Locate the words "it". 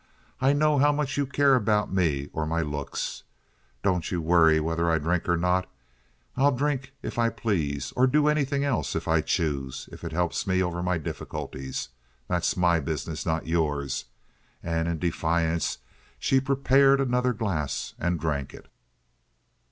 10.03-10.11, 18.55-18.69